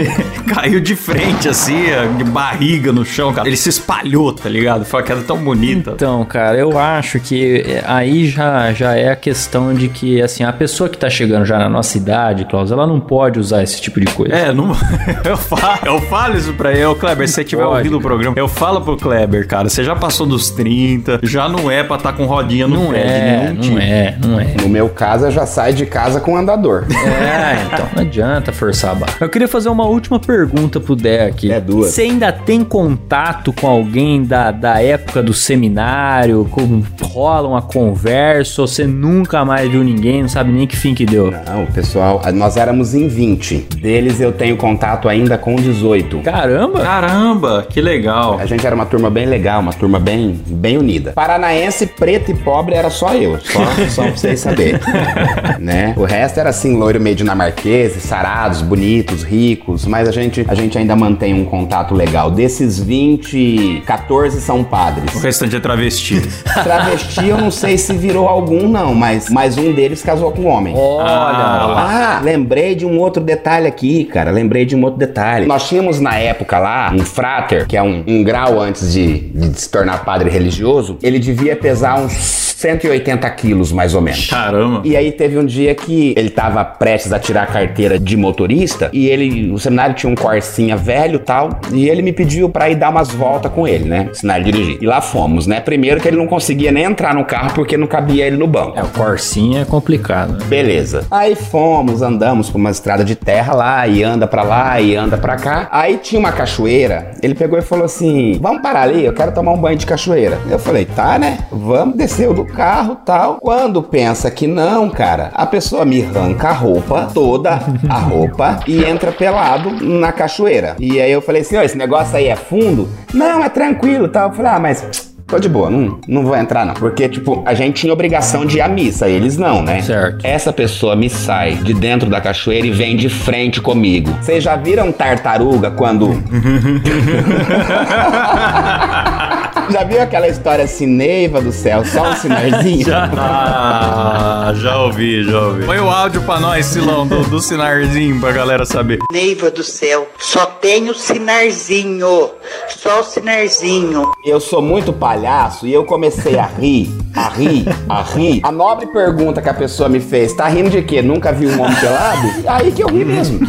[0.54, 1.84] Caiu de frente, assim,
[2.16, 3.46] de barriga no chão, cara.
[3.48, 4.84] Ele se espalhou, tá ligado?
[4.84, 5.92] Foi uma queda tão bonita.
[5.94, 10.44] Então, cara, eu acho que é, aí já, já é a questão de que, assim,
[10.44, 13.80] a pessoa que tá chegando já na nossa idade, Klaus, ela não pode usar esse
[13.80, 14.32] tipo de coisa.
[14.32, 14.68] É, não,
[15.24, 16.84] eu, falo, eu falo isso pra ele.
[16.84, 19.82] Ô, Kleber, se você tiver Pode, ouvido o programa, eu falo pro Kleber, cara, você
[19.82, 23.10] já passou dos 30, já não é pra estar com rodinha no Não pé de
[23.10, 23.78] é, nenhum não tipo.
[23.78, 24.54] é, não é.
[24.62, 26.84] No meu caso, eu já saio de casa com andador.
[27.24, 29.14] É, então não adianta forçar a barra.
[29.20, 31.50] Eu queria fazer uma última pergunta pro Dé aqui.
[31.50, 31.90] É duas.
[31.90, 36.46] Você ainda tem contato com alguém da, da época do seminário?
[36.50, 38.62] Com, rola uma conversa?
[38.62, 40.22] Ou você nunca mais viu ninguém?
[40.22, 41.30] Não sabe nem que fim que deu?
[41.30, 43.68] Não, pessoal, nós éramos em 20.
[43.80, 46.18] Deles eu tenho contato ainda com 18.
[46.18, 46.80] Caramba!
[46.82, 48.38] Caramba, que legal.
[48.38, 51.12] A gente era uma turma bem legal, uma turma bem, bem unida.
[51.12, 54.78] Paranaense, preto e pobre era só eu, só, só pra vocês saberem.
[55.58, 55.94] né?
[55.96, 60.76] O resto era assim, loiro meio dinamarquês, sarados, bonitos, ricos, mas a gente, a gente
[60.76, 62.30] ainda mantém um contato legal.
[62.30, 65.14] Desses 20, 14 são O padres.
[65.22, 66.20] restante é travesti.
[66.62, 70.48] Travesti eu não sei se virou algum não, mas, mas um deles casou com um
[70.48, 70.74] homem.
[70.76, 72.18] Olha lá.
[72.20, 74.30] Ah, lembrei de um outro detalhe aqui, cara.
[74.30, 75.46] Lembrei de um outro detalhe.
[75.46, 79.60] Nós tínhamos na época lá um frater, que é um, um grau antes de, de
[79.60, 80.98] se tornar padre religioso.
[81.02, 84.26] Ele devia pesar uns 180 quilos, mais ou menos.
[84.26, 84.80] Caramba.
[84.84, 88.88] E aí teve um dia que ele tava prestes a tirar a carteira de motorista
[88.92, 92.70] e ele, o seminário tinha um Corsinha velho e tal, e ele me pediu pra
[92.70, 94.08] ir dar umas voltas com ele, né?
[94.10, 94.78] Ensinar ele a dirigir.
[94.80, 95.60] E lá fomos, né?
[95.60, 98.78] Primeiro que ele não conseguia nem entrar no carro porque não cabia ele no banco.
[98.78, 100.32] É, o Corsinha é complicado.
[100.32, 100.38] né?
[100.46, 101.04] Beleza.
[101.10, 105.18] Aí fomos, andamos por uma estrada de terra lá, e anda pra lá, e anda
[105.18, 105.68] pra cá.
[105.70, 107.10] Aí tinha uma cachoeira.
[107.22, 110.38] Ele pegou e falou assim: Vamos parar ali, eu quero tomar um banho de cachoeira.
[110.50, 111.38] Eu falei: Tá, né?
[111.50, 113.38] Vamos, desceu do carro tal.
[113.40, 118.84] Quando pensa que não, cara, a pessoa me arranca a roupa, toda a roupa, e
[118.84, 120.76] entra pelado na cachoeira.
[120.78, 122.88] E aí eu falei assim: Ó, esse negócio aí é fundo?
[123.12, 124.28] Não, é tranquilo tal.
[124.30, 125.12] Eu falei: Ah, mas.
[125.26, 126.74] tô de boa, não, não vou entrar não.
[126.74, 129.80] Porque, tipo, a gente tinha obrigação de ir à missa, eles não, né?
[129.82, 130.24] Certo.
[130.24, 134.10] Essa pessoa me sai de dentro da cachoeira e vem de frente comigo.
[134.20, 136.10] Vocês já viram tartaruga quando.
[139.70, 142.86] já viu aquela história assim, Neiva do céu, só um sinarzinho?
[143.16, 145.64] Ah, já ouvi, já ouvi.
[145.64, 148.98] Põe o áudio pra nós, Silão, do, do sinarzinho pra galera saber.
[149.12, 152.30] Neiva do céu, só tem o sinarzinho,
[152.68, 154.12] só o sinarzinho.
[154.24, 158.40] Eu sou muito palhaço e eu comecei a rir, a rir, a rir.
[158.42, 161.00] A nobre pergunta que a pessoa me fez, tá rindo de quê?
[161.02, 162.28] Nunca viu um homem pelado?
[162.46, 163.40] Aí que eu ri mesmo.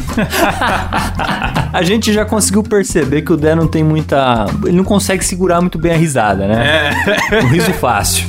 [1.74, 4.46] A gente já conseguiu perceber que o Dé não tem muita.
[4.64, 6.94] Ele não consegue segurar muito bem a risada, né?
[7.32, 7.44] É.
[7.44, 8.26] Um riso fácil.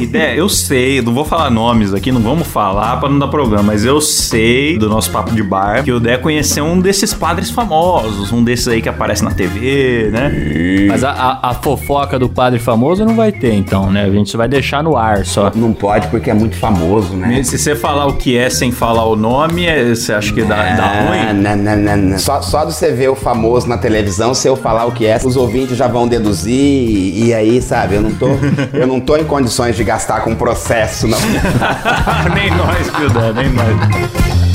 [0.00, 3.62] Ideia, eu sei, não vou falar nomes aqui, não vamos falar pra não dar problema,
[3.62, 7.50] mas eu sei do nosso papo de bar que o Dé conheceu um desses padres
[7.50, 10.86] famosos, um desses aí que aparece na TV, né?
[10.88, 14.04] Mas a, a- a fofoca do padre famoso não vai ter, então, né?
[14.04, 15.50] A gente vai deixar no ar só.
[15.54, 17.42] Não pode porque é muito famoso, né?
[17.42, 20.74] Se você falar o que é sem falar o nome, é- você acha que dá,
[20.74, 21.32] dá ruim?
[21.40, 22.18] não, não, não, não.
[22.18, 25.18] Só, só de você ver o famoso na televisão, se eu falar o que é,
[25.24, 28.28] os ouvintes já vão deduzir e, e aí, sabe, eu não tô,
[28.72, 31.18] eu não tô em condições de gastar com processo, não.
[32.34, 34.49] nem nós, Dé, nem nós.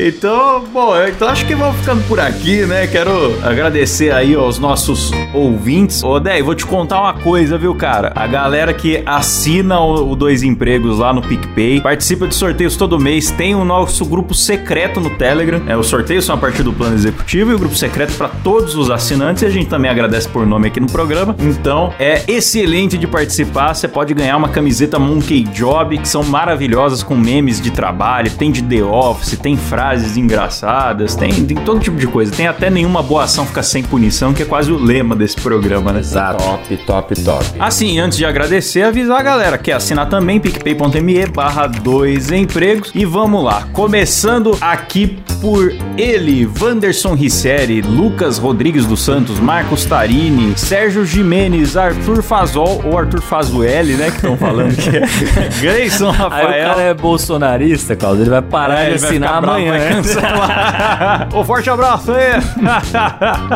[0.00, 2.86] Então, bom, então acho que vamos ficando por aqui, né?
[2.86, 6.04] Quero agradecer aí aos nossos ouvintes.
[6.04, 8.12] Ô, Dé, vou te contar uma coisa, viu, cara?
[8.14, 12.98] A galera que assina o, o Dois Empregos lá no PicPay, participa de sorteios todo
[13.00, 15.60] mês, tem o nosso grupo secreto no Telegram.
[15.66, 18.76] É, os sorteios são a partir do plano executivo e o grupo secreto para todos
[18.76, 19.42] os assinantes.
[19.42, 21.34] E a gente também agradece por nome aqui no programa.
[21.40, 23.74] Então, é excelente de participar.
[23.74, 28.52] Você pode ganhar uma camiseta Monkey Job, que são maravilhosas com memes de trabalho, tem
[28.52, 32.32] de The Office, tem frases engraçadas, tem, tem todo tipo de coisa.
[32.32, 35.92] Tem até nenhuma boa ação fica sem punição, que é quase o lema desse programa,
[35.92, 36.00] né?
[36.00, 36.42] Exato.
[36.42, 37.44] top, top, top.
[37.58, 42.90] Assim, antes de agradecer, avisar a galera que assinar também picpay.me barra dois empregos.
[42.94, 50.52] E vamos lá, começando aqui por ele, Wanderson Risseri, Lucas Rodrigues dos Santos, Marcos Tarini,
[50.58, 55.02] Sérgio Jimenez, Arthur Fazol, ou Arthur Fazueli, né, que estão falando que é
[55.62, 56.68] Grayson Aí o Rafael.
[56.70, 58.22] cara é bolsonarista, Claudio.
[58.24, 59.77] Ele vai parar É, de assinar amanhã.
[59.78, 61.28] Vai cancelar.
[61.34, 62.40] um forte abraço aí.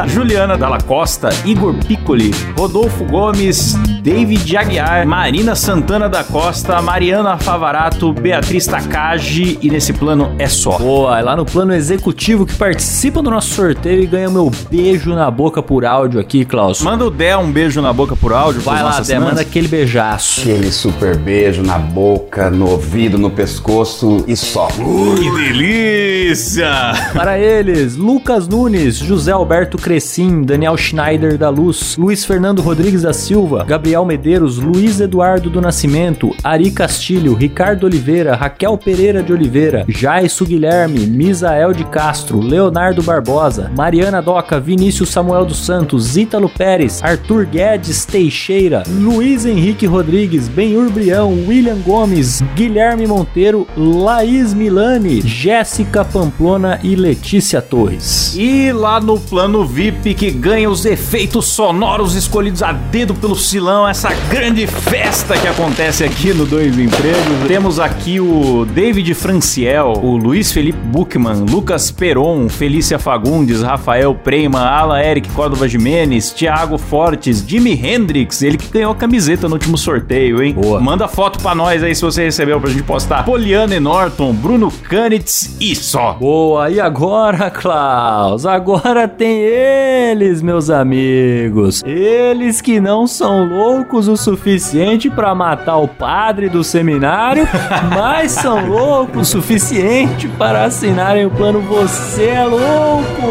[0.08, 8.12] Juliana Dalla Costa, Igor Piccoli, Rodolfo Gomes, David Aguiar, Marina Santana da Costa, Mariana Favarato,
[8.12, 10.77] Beatriz Takagi e nesse plano é só.
[10.77, 14.51] Boa, é lá no plano executivo que participa do nosso sorteio e ganha o meu
[14.69, 16.83] beijo na boca por áudio aqui, Klaus.
[16.83, 18.61] Manda o Dé um beijo na boca por áudio.
[18.61, 20.41] Vai lá, Dé, manda aquele beijaço.
[20.41, 24.67] Aquele super beijo na boca, no ouvido, no pescoço e só.
[24.67, 26.73] Que delícia!
[27.12, 33.12] Para eles, Lucas Nunes, José Alberto Crescim, Daniel Schneider da Luz, Luiz Fernando Rodrigues da
[33.12, 39.85] Silva, Gabriel Medeiros, Luiz Eduardo do Nascimento, Ari Castilho, Ricardo Oliveira, Raquel Pereira de Oliveira,
[39.87, 47.02] Jaisso Guilherme, Misael de Castro, Leonardo Barbosa, Mariana Doca, Vinícius Samuel dos Santos, Ítalo Pérez,
[47.02, 56.05] Arthur Guedes Teixeira, Luiz Henrique Rodrigues, Benhur Brião, William Gomes, Guilherme Monteiro, Laís Milani, Jéssica
[56.05, 58.35] Pamplona e Letícia Torres.
[58.37, 63.82] E lá no plano VIP que ganha os efeitos sonoros escolhidos a dedo pelo Silão,
[63.88, 67.49] essa grande festa que acontece aqui no Dois Empregos.
[67.49, 74.61] Temos aqui o David Franciel, o Luiz Felipe Buchmann, Lucas Peron, Felícia Fagundes, Rafael Prema,
[74.61, 79.77] Alan Eric Córdova Jimenez, Thiago Fortes, Jimi Hendrix, ele que ganhou a camiseta no último
[79.77, 80.55] sorteio, hein?
[80.55, 80.81] Boa.
[80.81, 83.25] Manda foto pra nós aí se você recebeu pra gente postar.
[83.25, 86.12] Poliana Norton, Bruno Canitz e só.
[86.12, 88.47] Boa, e agora, Klaus?
[88.47, 91.83] Agora tem eles, meus amigos.
[91.85, 97.48] Eles que não são loucos o suficiente pra matar o padre do seminário,
[97.88, 103.22] mas são loucos o suficiente para assinarem o plano Você é Louco.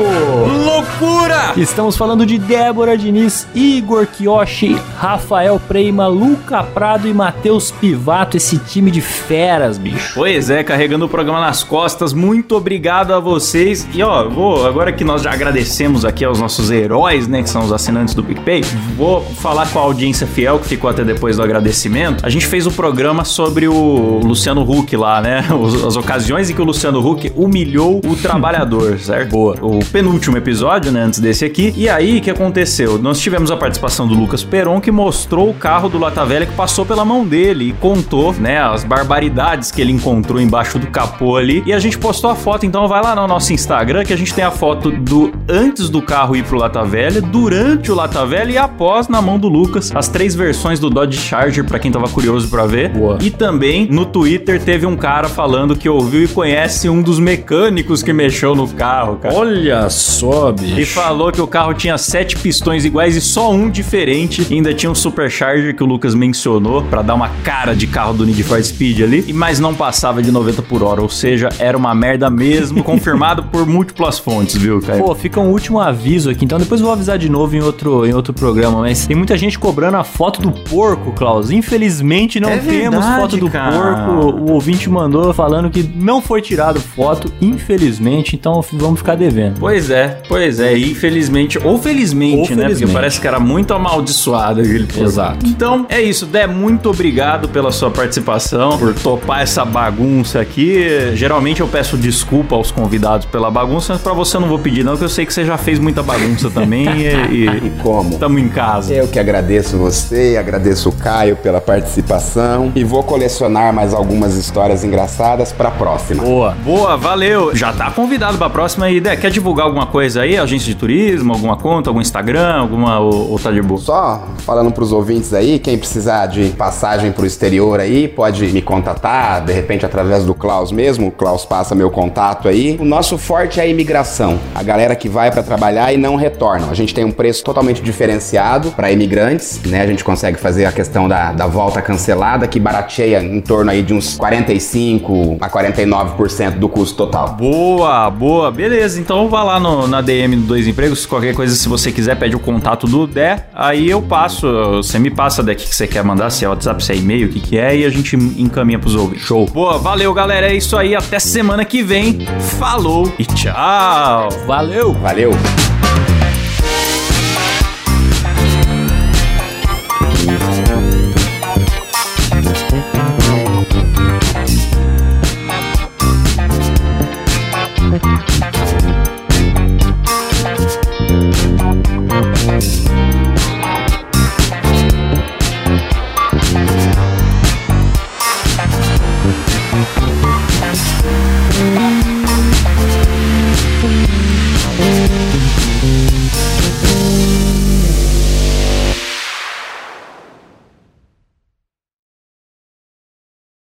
[0.65, 1.53] Loucura!
[1.55, 8.57] Estamos falando de Débora Diniz, Igor Kiyoshi, Rafael Preima, Luca Prado e Matheus Pivato, esse
[8.57, 10.13] time de feras, bicho.
[10.15, 12.13] Pois é, carregando o programa nas costas.
[12.13, 13.87] Muito obrigado a vocês.
[13.93, 17.63] E ó, vou agora que nós já agradecemos aqui aos nossos heróis, né, que são
[17.63, 18.61] os assinantes do PicPay,
[18.97, 22.65] vou falar com a audiência fiel que ficou até depois do agradecimento, a gente fez
[22.65, 25.43] o programa sobre o Luciano Huck lá, né?
[25.85, 29.31] As ocasiões em que o Luciano Huck humilhou o trabalhador, certo?
[29.31, 29.55] Boa.
[29.61, 31.03] O penúltimo episódio, né?
[31.03, 31.73] Antes desse aqui.
[31.75, 32.97] E aí, o que aconteceu?
[32.97, 36.53] Nós tivemos a participação do Lucas Peron, que mostrou o carro do Lata Velha que
[36.53, 38.59] passou pela mão dele e contou, né?
[38.59, 41.63] As barbaridades que ele encontrou embaixo do capô ali.
[41.65, 44.33] E a gente postou a foto, então vai lá no nosso Instagram que a gente
[44.33, 48.51] tem a foto do antes do carro ir pro Lata Velha, durante o Lata Velha
[48.51, 49.91] e após na mão do Lucas.
[49.93, 52.89] As três versões do Dodge Charger, pra quem tava curioso pra ver.
[52.89, 53.17] Boa.
[53.21, 58.01] E também no Twitter teve um cara falando que ouviu e conhece um dos mecânicos
[58.01, 59.33] que mexeu no carro, cara.
[59.33, 60.79] Olha só, bicho.
[60.79, 64.45] E falou que o carro tinha sete pistões iguais e só um diferente.
[64.49, 68.13] E ainda tinha um Supercharger que o Lucas mencionou pra dar uma cara de carro
[68.13, 69.25] do Need for Speed ali.
[69.27, 73.43] E mas não passava de 90 por hora, ou seja, era uma merda mesmo, confirmado
[73.43, 74.99] por múltiplas fontes, viu, cara?
[74.99, 78.05] Pô, fica um último aviso aqui, então depois eu vou avisar de novo em outro,
[78.05, 81.51] em outro programa, mas tem muita gente cobrando a foto do porco, Klaus.
[81.51, 83.71] Infelizmente não É temos verdade, foto do cara.
[84.05, 84.11] porco.
[84.41, 89.59] O ouvinte mandou falando que não foi tirado foto, infelizmente, então vamos ficar devendo.
[89.59, 92.45] Pois é, pois é, infelizmente, ou felizmente, Ou né?
[92.47, 92.93] Porque felizmente.
[92.93, 95.03] parece que era muito amaldiçoado aquele porco.
[95.03, 95.45] Exato.
[95.45, 100.85] Então, é isso, Dé, muito obrigado pela sua participação, por topar essa bagunça aqui.
[101.15, 104.83] Geralmente eu peço desculpa aos convidados pela bagunça, mas pra você eu não vou pedir
[104.83, 108.17] não, porque eu sei que você já fez muita bagunça também e, E e como?
[108.17, 108.93] tamo em casa.
[108.93, 110.00] Eu que agradeço você,
[110.37, 116.23] agradeço o Caio pela participação e vou colecionar mais algumas histórias engraçadas pra próxima.
[116.23, 116.51] Boa.
[116.63, 117.55] Boa, valeu.
[117.55, 118.99] Já tá convidado pra próxima aí.
[118.99, 120.37] Dé, quer divulgar alguma coisa aí?
[120.37, 123.79] Agência de turismo, alguma conta, algum Instagram, alguma ou, ou tá de boa?
[123.79, 129.43] Só falando pros ouvintes aí, quem precisar de passagem pro exterior aí, pode me contatar,
[129.43, 132.77] de repente através do Klaus mesmo, o Klaus passa meu contato aí.
[132.79, 136.67] O nosso forte é a imigração, a galera que vai pra trabalhar e não retorna.
[136.69, 139.80] A gente tem um preço totalmente diferenciado pra imigrantes, né?
[139.81, 143.81] A gente consegue fazer a questão da, da volta cancelada, que barateia em torno aí
[143.81, 147.29] de uns 45 a 49% do custo total.
[147.33, 148.51] Boa, boa.
[148.51, 151.05] Beleza, então vá lá no- na DM do Dois Empregos.
[151.05, 153.45] Qualquer coisa, se você quiser, pede o contato do Dé.
[153.53, 154.47] Aí eu passo.
[154.77, 157.29] Você me passa, que que você quer mandar, se é WhatsApp, se é e-mail, o
[157.31, 159.23] que, que é, e a gente encaminha pros ouvintes.
[159.25, 159.45] Show.
[159.47, 160.47] Boa, valeu, galera.
[160.47, 160.95] É isso aí.
[160.95, 162.19] Até semana que vem.
[162.59, 164.29] Falou e tchau.
[164.45, 164.93] Valeu!
[164.93, 165.31] Valeu!